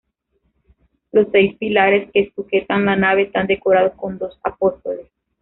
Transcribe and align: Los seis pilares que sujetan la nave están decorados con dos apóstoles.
Los 1.11 1.27
seis 1.31 1.55
pilares 1.59 2.09
que 2.11 2.31
sujetan 2.35 2.85
la 2.87 2.95
nave 2.95 3.21
están 3.21 3.45
decorados 3.45 3.93
con 3.97 4.17
dos 4.17 4.35
apóstoles. 4.43 5.05